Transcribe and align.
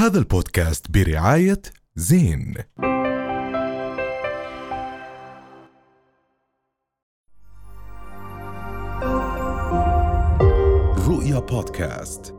هذا 0.00 0.18
البودكاست 0.18 0.86
برعاية 0.90 1.62
زين. 1.96 2.54
رؤيا 11.08 11.38
بودكاست. 11.38 12.34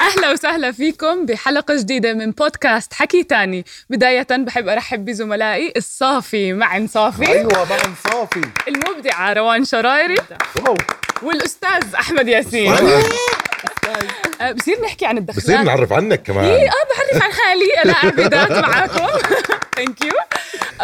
أهلا 0.00 0.32
وسهلا 0.32 0.72
فيكم 0.72 1.26
بحلقة 1.26 1.76
جديدة 1.76 2.14
من 2.14 2.30
بودكاست 2.30 2.94
حكي 2.94 3.22
تاني. 3.22 3.64
بداية 3.90 4.26
بحب 4.30 4.68
أرحب 4.68 5.04
بزملائي 5.04 5.72
الصافي 5.76 6.52
معن 6.52 6.86
صافي. 6.86 7.28
أيوه 7.28 7.64
معن 7.70 7.94
صافي. 8.10 8.42
المبدعة 8.68 9.32
روان 9.32 9.64
شرايري 9.64 10.16
واو. 10.56 10.76
والأستاذ 11.22 11.94
أحمد 11.94 12.28
ياسين. 12.28 12.74
بصير 14.56 14.80
نحكي 14.84 15.06
عن 15.06 15.18
الدخلات. 15.18 15.44
بصير 15.44 15.62
نعرف 15.62 15.92
عنك 15.92 16.22
كمان. 16.22 16.44
إيه، 16.44 16.68
آه 16.68 17.12
بعرف 17.12 17.22
عن 17.24 17.32
حالي 17.32 17.64
أنا 17.84 17.94
عبيدات 18.10 18.52
معاكم. 18.52 19.06
thank 19.76 20.04
you 20.04 20.12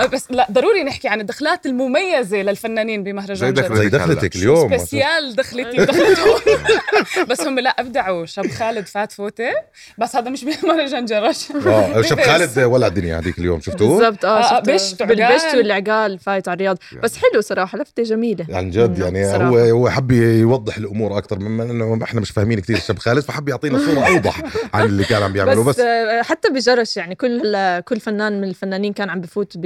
بس 0.07 0.27
لا 0.31 0.47
ضروري 0.51 0.83
نحكي 0.83 1.09
عن 1.09 1.21
الدخلات 1.21 1.67
المميزة 1.67 2.37
للفنانين 2.37 3.05
بمهرجان 3.05 3.37
زي. 3.37 3.53
دخلتك 3.63 3.75
زي 3.77 3.89
دخلتك 3.89 4.37
اليوم 4.37 4.69
special 4.77 5.37
دخلتي 5.37 5.77
دخلتهم 5.85 6.41
بس 7.31 7.41
هم 7.41 7.59
لا 7.59 7.71
أبدعوا. 7.71 8.27
شاب 8.27 8.47
خالد 8.51 8.87
فات 8.87 9.13
فوتة. 9.13 9.51
بس 9.99 10.17
هذا 10.17 10.31
مش 10.31 10.45
بمهرجان 10.45 11.05
جرش 11.05 11.51
أه 11.67 12.03
شوف 12.03 12.21
خالد 12.31 12.59
ولع 12.59 12.87
الدنيا 12.87 13.19
هذيك 13.19 13.39
اليوم 13.39 13.61
شفتوه؟ 13.61 13.99
بالضبط 13.99 14.25
آه، 14.25 14.39
آه 14.39 14.43
شفته. 14.61 14.75
بشت. 14.75 15.03
بالبشت 15.03 15.55
والعقال 15.55 16.19
فايت 16.19 16.49
على 16.49 16.55
الرياض. 16.57 16.79
بس 17.03 17.17
حلو 17.17 17.41
صراحة 17.41 17.79
لفتة 17.79 18.03
جميلة. 18.03 18.47
عن 18.51 18.71
جد 18.71 18.99
منه 18.99 19.05
يعني 19.19 19.33
صراحة. 19.33 19.49
هو 19.49 19.59
هو 19.59 19.91
حب 19.91 20.11
يوضح 20.13 20.77
الأمور 20.77 21.19
أكثر 21.19 21.39
مما 21.39 21.63
إنه 21.65 21.99
إحنا 22.05 22.21
مش 22.21 22.31
فاهمين 22.31 22.61
كثير 22.61 22.77
الشاب 22.77 22.99
خالد 22.99 23.21
فحب 23.21 23.49
يعطينا 23.49 23.79
صورة 23.79 24.07
أوضح 24.09 24.43
عن 24.75 24.87
اللي 24.87 25.05
كان 25.05 25.23
عم 25.23 25.33
بيعمله 25.33 25.65
بس, 25.65 25.75
بس 25.77 25.81
آه، 25.81 26.23
حتى 26.23 26.49
بجرش 26.49 26.97
يعني 26.97 27.15
كل 27.15 27.81
كل 27.81 28.01
فنان 28.01 28.41
من 28.41 28.49
الفنانين 28.49 28.93
كان 28.93 29.11
عم 29.11 29.21
بفوت 29.21 29.41
بفوت 29.41 29.57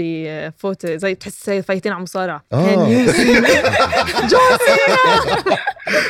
زي 0.86 1.14
تحس 1.14 1.50
فايتين 1.50 1.92
على 1.92 2.02
مصارعه 2.02 2.44
آه. 2.52 2.86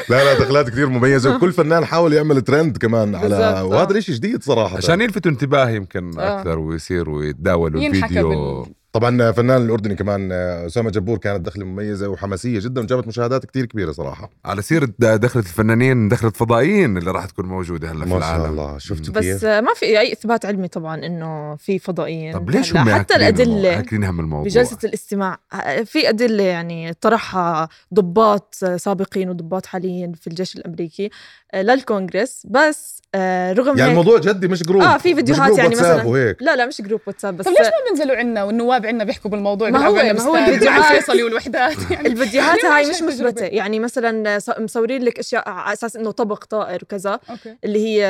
لا 0.08 0.24
لا 0.24 0.38
دخلات 0.38 0.70
كثير 0.70 0.88
مميزة 0.88 1.36
وكل 1.36 1.52
فنان 1.52 1.84
حاول 1.84 2.12
يعمل 2.12 2.40
ترند 2.40 2.76
كمان 2.76 3.14
على. 3.14 3.62
وهذا 3.62 3.98
الشيء 3.98 4.14
جديد 4.14 4.42
صراحة 4.42 4.76
عشان 4.76 5.00
يلفتوا 5.00 5.30
انتباه 5.30 5.70
يمكن 5.70 6.18
آه. 6.18 6.40
أكثر 6.40 6.58
ويصيروا 6.58 7.24
يتداولوا 7.24 7.82
ينحكى 7.82 8.04
الفيديو 8.04 8.66
طبعا 8.94 9.32
فنان 9.32 9.62
الأردني 9.64 9.94
كمان 9.94 10.32
أسامة 10.32 10.90
جبور 10.90 11.18
كانت 11.18 11.46
دخلة 11.46 11.64
مميزة 11.64 12.08
وحماسية 12.08 12.60
جدا 12.60 12.80
وجابت 12.80 13.06
مشاهدات 13.06 13.46
كثير 13.46 13.66
كبيرة 13.66 13.92
صراحة. 13.92 14.30
على 14.44 14.62
سيرة 14.62 14.88
دخلة 14.98 15.42
الفنانين 15.42 16.08
دخلة 16.08 16.30
فضائيين 16.30 16.96
اللي 16.98 17.10
راح 17.10 17.26
تكون 17.26 17.46
موجودة 17.46 17.90
هلا 17.92 18.04
في 18.04 18.10
ما 18.10 18.20
شاء 18.20 18.36
العالم. 18.36 18.44
الله. 18.52 18.78
شفتوا 18.78 19.14
بس 19.14 19.24
كيف؟ 19.24 19.44
آه، 19.44 19.60
ما 19.60 19.74
في 19.74 20.00
أي 20.00 20.12
إثبات 20.12 20.44
علمي 20.46 20.68
طبعا 20.68 21.06
إنه 21.06 21.56
في 21.56 21.78
فضائيين. 21.78 22.32
طب 22.32 22.50
ليش 22.50 22.76
هم 22.76 22.90
حتى 22.90 23.16
الأدلة 23.16 23.78
هاكلين 23.78 24.04
هم 24.04 24.20
الموضوع. 24.20 24.44
بجلسة 24.44 24.78
الاستماع 24.84 25.38
في 25.84 26.08
أدلة 26.08 26.44
يعني 26.44 26.94
طرحها 26.94 27.68
ضباط 27.94 28.54
سابقين 28.76 29.30
وضباط 29.30 29.66
حاليين 29.66 30.12
في 30.12 30.26
الجيش 30.26 30.56
الأمريكي 30.56 31.10
آه، 31.54 31.62
للكونغرس 31.62 32.46
بس 32.50 33.02
آه، 33.14 33.52
رغم 33.52 33.66
يعني 33.68 33.82
هيك 33.82 33.90
الموضوع 33.90 34.18
جدي 34.18 34.48
مش 34.48 34.62
group 34.62 34.82
آه، 34.82 34.96
في 34.98 35.14
فيديوهات 35.14 35.46
group 35.46 35.58
يعني 35.58 35.74
واتساب 35.74 35.96
مثلاً. 35.98 36.08
وهيك 36.10 36.36
لا 36.40 36.56
لا 36.56 36.66
مش 36.66 36.80
group 36.82 37.00
واتساب 37.06 37.36
بس 37.36 37.44
طب 37.44 37.50
ليش 37.50 37.60
ما 37.60 37.72
بينزلوا 37.88 38.16
عنا 38.16 38.42
والنواب 38.42 38.86
عنا 38.86 39.04
بيحكوا 39.04 39.30
بالموضوع 39.30 39.70
ما 39.70 39.86
هو- 39.86 39.92
ما 39.94 40.22
هو 40.22 40.36
الفيديوهات- 40.36 40.90
الفيصلي 40.92 41.22
والوحدات 41.22 41.76
يعني 41.90 42.08
الفيديوهات 42.08 42.64
هاي 42.64 42.90
مش 42.90 42.98
تجربة؟ 42.98 43.42
يعني 43.42 43.80
مثلا 43.80 44.38
مصورين 44.58 45.02
لك 45.02 45.18
أشياء 45.18 45.48
على 45.48 45.72
أساس 45.72 45.96
إنه 45.96 46.10
طبق 46.10 46.44
طائر 46.44 46.78
وكذا 46.82 47.10
okay 47.30 47.56
اللي 47.64 47.78
هي 47.86 48.04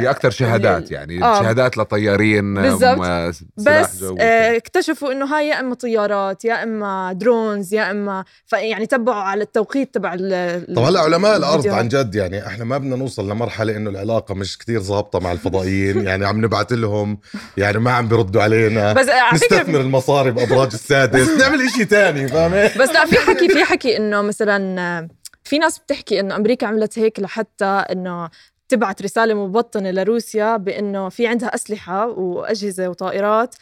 هي 0.00 0.10
أكثر 0.10 0.30
شهادات 0.30 0.90
يعني 0.90 1.22
آه. 1.24 1.42
شهادات 1.42 1.78
لطيارين 1.78 2.54
بالضبط. 2.54 2.98
م- 2.98 3.32
سلاح 3.56 3.80
بس. 3.82 4.02
آه، 4.20 4.56
اكتشفوا 4.56 5.12
إنه 5.12 5.24
هاي 5.36 5.48
يا 5.48 5.60
إما 5.60 5.74
طيارات 5.74 6.44
يا 6.44 6.62
إما 6.62 7.12
drones 7.12 7.74
يا 7.74 7.90
إما 7.90 8.24
يعني 8.52 8.86
تبعوا 8.86 9.22
على 9.22 9.42
التوقيت 9.42 9.94
تبع 9.94 10.14
ال- 10.20 10.74
طب 10.74 10.82
هلأ 10.82 11.00
علماء 11.00 11.36
الأرض. 11.36 11.66
عن 11.68 11.88
جد 11.88 12.14
يعني 12.14 12.46
إحنا 12.46 12.64
ما 12.64 12.78
بدنا 12.78 12.96
نوصل 12.96 13.30
لمرحلة 13.30 13.76
إنه 13.76 13.90
العلاقة 13.90 14.34
مش 14.34 14.49
كتير 14.56 14.80
ظابطة 14.80 15.18
مع 15.18 15.32
الفضائيين 15.32 16.06
يعني 16.06 16.26
عم 16.26 16.44
نبعث 16.44 16.72
لهم 16.72 17.18
يعني 17.56 17.78
ما 17.78 17.90
عم 17.90 18.08
بيردوا 18.08 18.42
علينا. 18.42 18.92
بس 18.92 19.06
نستثمر 19.32 19.80
المصاري 19.80 20.30
بأبراج 20.30 20.70
السادس. 20.72 21.28
نعمل 21.40 21.60
إشي 21.60 21.84
تاني 21.84 22.28
فاهم 22.28 22.52
بس 22.52 22.88
لا 22.88 23.06
في 23.06 23.18
حكي 23.18 23.48
في 23.48 23.64
حكي 23.64 23.96
إنه 23.96 24.22
مثلا 24.22 25.08
في 25.44 25.58
ناس 25.58 25.78
بتحكي 25.78 26.20
إنه 26.20 26.36
أمريكا 26.36 26.66
عملت 26.66 26.98
هيك 26.98 27.20
لحتى 27.20 27.64
إنه 27.64 28.30
تبعت 28.68 29.02
رسالة 29.02 29.34
مبطنة 29.34 29.90
لروسيا 29.90 30.56
بإنه 30.56 31.08
في 31.08 31.26
عندها 31.26 31.54
أسلحة 31.54 32.06
وأجهزة 32.08 32.88
وطائرات 32.88 33.54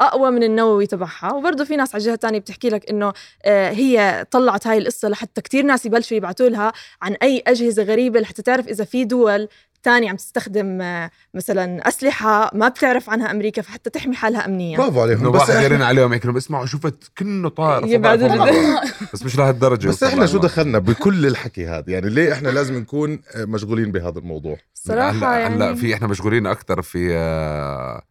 أقوى 0.00 0.30
من 0.30 0.42
النووي 0.42 0.86
تبعها. 0.86 1.32
وبرضه 1.34 1.64
في 1.64 1.76
ناس 1.76 1.94
على 1.94 2.00
الجهة 2.00 2.14
الثانية 2.14 2.38
بتحكي 2.38 2.68
لك 2.68 2.90
إنه 2.90 3.12
آه، 3.44 3.70
هي 3.70 4.26
طلعت 4.30 4.66
هاي 4.66 4.78
القصة 4.78 5.08
لحتى 5.08 5.40
كتير 5.40 5.64
ناس 5.64 5.86
يبلشوا 5.86 6.16
يبعتوا 6.16 6.48
لها 6.48 6.72
عن 7.02 7.12
أي 7.22 7.42
أجهزة 7.46 7.82
غريبة 7.82 8.20
لحتى 8.20 8.42
تعرف 8.42 8.68
إذا 8.68 8.84
في 8.84 9.04
دول 9.04 9.48
تانية 9.86 10.10
عم 10.10 10.16
تستخدم 10.16 10.80
آه، 10.82 11.10
مثلا 11.34 11.88
أسلحة 11.88 12.50
ما 12.54 12.68
بتعرف 12.68 13.10
عنها 13.10 13.30
أمريكا 13.30 13.62
فحتى 13.62 13.90
تحمي 13.90 14.16
حالها 14.16 14.46
امنيا. 14.46 14.78
برافو 14.78 15.00
عليهم. 15.00 15.32
بس 15.32 15.40
واحد 15.40 15.50
إحنا, 15.50 15.62
يرن 15.62 15.82
عليهم 15.82 16.12
هيك 16.12 16.24
إنه 16.24 16.38
اسمعوا 16.38 16.66
شفت 16.66 17.10
كنه 17.18 17.48
طائر. 17.48 17.84
بس 19.12 19.22
مش 19.24 19.38
لهالدرجة. 19.38 19.88
بس 19.88 20.02
إحنا 20.02 20.26
شو 20.26 20.38
دخلنا 20.38 20.78
بكل 20.78 21.26
الحكي 21.26 21.66
هذا؟ 21.66 21.84
يعني 21.88 22.08
ليه 22.10 22.32
إحنا 22.32 22.48
لازم 22.48 22.78
نكون 22.78 23.20
مشغولين 23.36 23.92
بهذا 23.92 24.18
الموضوع؟ 24.18 24.56
صراحة 24.74 25.16
هلا 25.16 25.38
يعني 25.38 25.54
هلا 25.54 25.74
في 25.74 25.94
إحنا 25.94 26.06
مشغولين 26.06 26.46
أكثر 26.46 26.82
في 26.82 27.08
آه، 27.12 27.16
آه، 27.16 28.02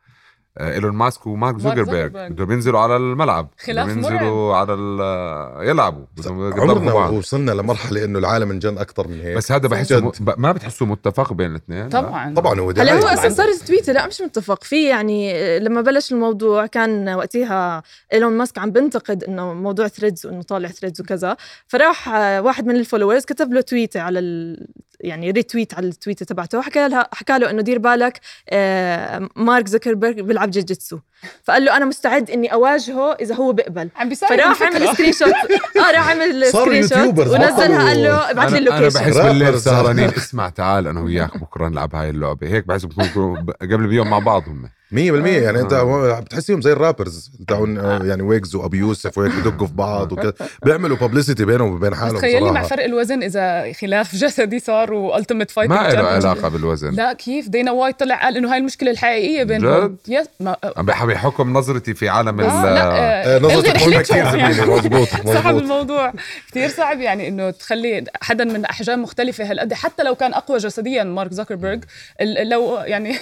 إيلون 0.59 0.91
ماسك 0.95 1.27
ومارك 1.27 1.63
مارك 1.63 1.77
زوكربيرج. 1.77 2.11
بدهم 2.31 2.51
ينزلوا 2.51 2.79
على 2.79 2.95
الملعب 2.97 3.47
خلاف 3.59 3.85
بدهم 3.85 3.97
ينزلوا 3.97 4.55
على 4.55 4.73
ال- 4.73 5.67
يلعبوا 5.69 6.05
عمرنا. 6.29 6.93
وصلنا 6.93 7.51
لمرحلة 7.51 8.03
إنه 8.05 8.19
العالم 8.19 8.51
انجن 8.51 8.77
أكثر 8.77 9.07
من 9.07 9.21
هيك 9.21 9.37
بس 9.37 9.51
هذا 9.51 9.67
بحسه. 9.67 9.99
م... 9.99 10.11
ب- 10.19 10.39
ما 10.39 10.51
بتحسوا 10.51 10.87
متفق 10.87 11.33
بين 11.33 11.51
الاثنين 11.51 11.89
طبعا 11.89 12.33
طبعا 12.33 12.59
هو 12.59 12.69
هلا. 12.69 12.93
هو 12.93 13.07
أصلا. 13.07 13.29
صار 13.29 13.47
تويتر 13.67 13.93
لا 13.93 14.07
مش 14.07 14.21
متفق 14.21 14.63
في 14.63 14.89
يعني 14.89 15.31
آه، 15.35 15.59
لما 15.59 15.81
بلش 15.81 16.11
الموضوع 16.11 16.65
كان 16.65 17.09
وقتها 17.09 17.83
إيلون 18.13 18.33
ماسك 18.33 18.57
عم 18.57 18.71
بنتقد 18.71 19.23
إنه 19.23 19.53
موضوع 19.53 19.87
Threads 19.87 20.25
وإنه 20.25 20.41
طالع 20.41 20.69
Threads 20.69 21.01
وكذا 21.01 21.37
فراح 21.67 22.09
آه، 22.09 22.41
واحد 22.41 22.65
من 22.65 22.75
ال 22.75 22.80
followers 22.80 23.25
كتب 23.25 23.53
له 23.53 23.61
تويتة 23.61 24.01
على 24.01 24.19
ال... 24.19 24.67
يعني 25.05 25.31
retweet 25.31 25.73
على 25.73 25.87
التويته 25.87 26.25
تبعته. 26.25 26.61
حكى 26.61 26.87
لها 26.87 27.07
حكى 27.13 27.37
له 27.39 27.49
إنه 27.49 27.61
دير 27.61 27.79
بالك 27.79 28.19
آه، 28.49 29.29
مارك 29.35 29.67
زوكربيرج 29.67 30.19
بيلعب 30.19 30.51
جيجيتسو. 30.51 30.99
فقال 31.43 31.65
له 31.65 31.77
أنا 31.77 31.85
مستعد 31.85 32.31
إني 32.31 32.53
أواجهه 32.53 33.13
إذا 33.13 33.35
هو 33.35 33.53
بيقبل. 33.53 33.89
عم 33.95 34.13
فراح 34.13 34.63
عمل 34.63 34.87
screenshot 34.87 35.33
آه 35.77 35.91
راح 35.91 36.09
عمل 36.09 36.45
screenshot 36.45 37.19
ونزلها 37.19 37.87
قال 37.87 38.03
له 38.03 38.31
ابعث 38.31 38.53
لي 38.53 38.57
أنا, 38.57 38.77
ال 38.77 38.80
location 38.80 38.99
بحس 38.99 39.17
بالليل. 39.17 39.59
سهرانين. 39.59 40.09
اسمع 40.09 40.49
تعال 40.49 40.87
أنا 40.87 40.99
وياك 40.99 41.37
بكرة 41.37 41.67
نلعب 41.67 41.95
هاي 41.95 42.09
اللعبة. 42.09 42.47
هيك 42.47 42.67
بحس 42.67 42.85
بكونوا 42.85 43.37
ب- 43.37 43.51
قبل 43.51 43.87
بيوم 43.87 44.09
مع 44.09 44.19
بعض 44.19 44.43
هم. 44.49 44.69
100% 44.95 44.97
يعني 45.27 45.59
انت 45.59 45.73
آه. 45.73 46.19
بتحسيهم 46.19 46.61
زي 46.61 46.71
ال 46.73 46.80
rappers. 46.80 47.31
تاعون 47.47 47.75
يعني 48.05 48.21
ويجز 48.21 48.55
وابي 48.55 48.77
يوسف 48.77 49.17
وهيك 49.17 49.31
بدقوا 49.35 49.67
في 49.67 49.73
بعض 49.73 50.11
وكذا. 50.11 50.33
بيعملوا 50.65 50.97
publicity 50.97 51.45
بينهم 51.45 51.71
وبين 51.75 51.95
حالهم 51.95 52.17
تخيلي 52.17 52.51
مع 52.51 52.63
فرق 52.63 52.83
الوزن 52.83 53.23
إذا 53.23 53.73
خلاف 53.73 54.15
جسدي 54.15 54.59
صار 54.59 54.93
ultimate 54.93 55.51
fight 55.51 55.69
ما 55.69 55.75
له 55.75 56.07
علاقة 56.07 56.47
بالوزن. 56.49 56.91
لا 56.91 57.13
كيف؟ 57.13 57.47
دانا 57.49 57.71
وايت 57.71 57.99
طلع 57.99 58.15
قال 58.23 58.37
إنه 58.37 58.51
هاي 58.51 58.57
المشكلة 58.57 58.91
الحقيقية 58.91 59.43
بينهم. 59.43 59.85
جد؟ 59.87 59.95
yes 60.07 60.27
ما 60.39 60.55
عم 60.77 60.85
بح- 60.85 61.05
بحكم 61.05 61.53
نظرتي 61.53 61.93
في 61.93 62.09
عالم 62.09 62.41
آه 62.41 62.45
ال 62.45 62.73
لا 62.75 62.83
آه، 62.83 63.35
آه، 63.35 63.71
رحلتهم 63.71 64.01
كثير 64.01 64.49
مزبوط 64.49 65.07
صعب 65.33 65.57
الموضوع. 65.57 66.13
كثير 66.51 66.69
صعب 66.69 66.99
يعني 67.01 67.27
إنه 67.27 67.49
تخلي 67.51 68.03
حدا 68.21 68.43
من 68.43 68.65
أحجام 68.65 69.03
مختلفة 69.03 69.51
هالقد. 69.51 69.73
حتى 69.73 70.03
لو 70.03 70.15
كان 70.15 70.33
أقوى 70.33 70.57
جسديا 70.57 71.03
مارك 71.03 71.31
زوكربيرج 71.33 71.83
ال- 72.21 72.49
لو 72.49 72.77
يعني 72.77 73.15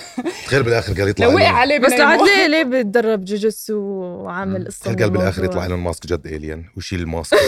تخيل 0.45 0.63
بالآخر 0.63 0.93
قال 0.93 1.09
يطلع 1.09 1.27
عليه 1.63 1.79
بس. 1.79 1.91
لعد 1.91 2.19
ليه 2.19 2.47
ليه 2.47 2.63
بتدرب 2.63 3.25
جوجيتسو 3.25 3.77
وعامل 3.79 4.67
قصه 4.67 4.95
قال 4.95 5.09
بالاخر؟ 5.09 5.43
يطلع 5.43 5.63
ايلون 5.63 5.79
ماسك 5.79 6.07
جد 6.07 6.27
الين 6.27 6.65
ويشيل 6.75 6.99
الماسك 7.01 7.37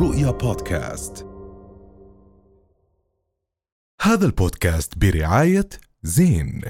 رؤيا 0.00 0.30
بودكاست 0.30 1.26
هذا 4.00 4.26
البودكاست 4.26 4.98
برعاية 4.98 5.68
زين 6.02 6.62